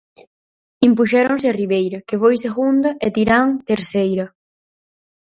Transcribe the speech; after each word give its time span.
Impuxéronse 0.87 1.47
a 1.49 1.57
Riveira, 1.61 1.99
que 2.07 2.19
foi 2.21 2.35
segunda 2.45 2.89
e 3.05 3.07
Tirán, 3.15 3.47
terceira. 3.69 4.25